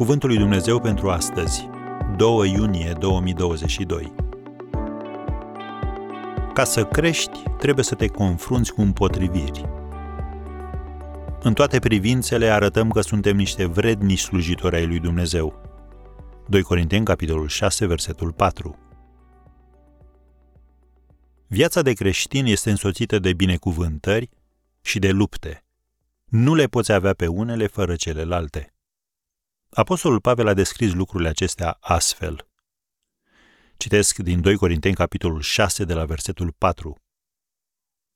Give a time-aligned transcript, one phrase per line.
[0.00, 1.68] Cuvântul lui Dumnezeu pentru astăzi,
[2.16, 4.14] 2 iunie 2022.
[6.54, 9.64] Ca să crești, trebuie să te confrunți cu împotriviri.
[11.42, 15.60] În toate privințele arătăm că suntem niște vrednici slujitori ai lui Dumnezeu.
[16.48, 18.78] 2 Corinteni, capitolul 6, versetul 4.
[21.46, 24.30] Viața de creștin este însoțită de binecuvântări
[24.80, 25.64] și de lupte.
[26.24, 28.74] Nu le poți avea pe unele fără celelalte.
[29.70, 32.48] Apostolul Pavel a descris lucrurile acestea astfel.
[33.76, 36.96] Citesc din 2 Corinteni, capitolul 6, de la versetul 4.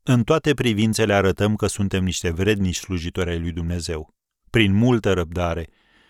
[0.03, 4.15] În toate privințele arătăm că suntem niște vrednici slujitori ai lui Dumnezeu,
[4.51, 5.69] prin multă răbdare,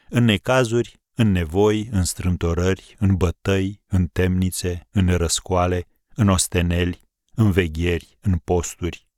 [0.08, 7.00] în necazuri, în nevoi, în strâmtorări, în bătăi, în temnițe, în răscoale, în osteneli,
[7.34, 9.08] în vegheri, în posturi,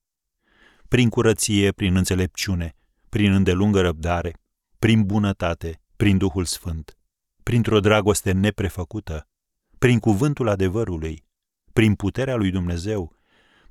[0.89, 2.77] prin curăție, prin înțelepciune,
[3.09, 4.33] prin îndelungă răbdare,
[4.79, 6.97] prin bunătate, prin Duhul Sfânt,
[7.43, 9.29] printr-o dragoste neprefăcută,
[9.79, 11.25] prin cuvântul adevărului,
[11.73, 13.17] prin puterea lui Dumnezeu,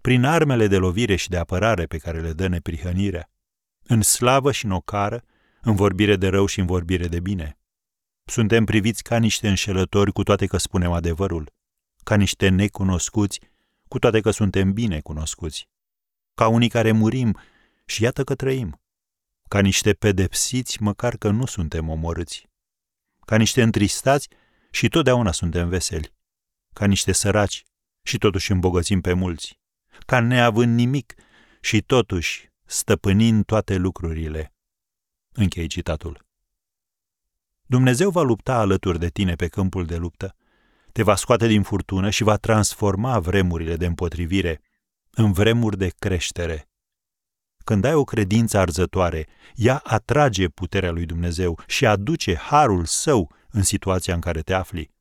[0.02, 3.30] prin armele de lovire și de apărare pe care le dă neprihănirea,
[3.84, 5.23] în slavă și în ocară,
[5.62, 7.58] în vorbire de rău și în vorbire de bine.
[8.26, 11.53] Suntem priviți ca niște înșelători cu toate că spunem adevărul,
[12.03, 13.40] ca niște necunoscuți
[13.88, 15.70] cu toate că suntem bine cunoscuți,
[16.34, 17.38] ca unii care murim
[17.86, 18.81] și iată că trăim,
[19.47, 22.49] ca niște pedepsiți măcar că nu suntem omorâți,
[23.25, 24.27] ca niște întristați
[24.71, 26.13] și totdeauna suntem veseli,
[26.73, 27.63] ca niște săraci
[28.01, 29.59] și totuși îmbogățim pe mulți,
[30.05, 31.13] ca neavând nimic
[31.61, 34.53] și totuși stăpânind toate lucrurile.
[35.31, 36.25] Închei citatul.
[37.66, 40.35] Dumnezeu va lupta alături de tine pe câmpul de luptă,
[40.91, 44.61] te va scoate din furtună și va transforma vremurile de împotrivire
[45.09, 46.69] în vremuri de creștere.
[47.66, 53.63] Când ai o credință arzătoare, ea atrage puterea lui Dumnezeu și aduce harul său în
[53.63, 54.91] situația în care te afli.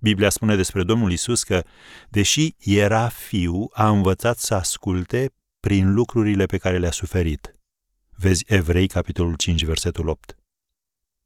[0.00, 1.64] Biblia spune despre Domnul Isus că,
[2.08, 7.54] deși era fiu, a învățat să asculte prin lucrurile pe care le-a suferit.
[8.10, 10.36] Vezi Evrei, capitolul 5, versetul 8.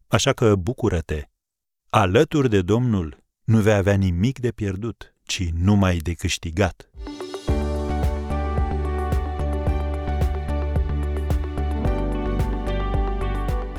[0.08, 1.24] Așa că bucură-te!
[1.88, 6.90] Alături de Domnul nu vei avea nimic de pierdut, ci numai de câștigat.